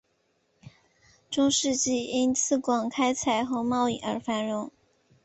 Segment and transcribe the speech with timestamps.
[1.29, 4.71] 中世纪因锡矿开采和贸易而繁荣。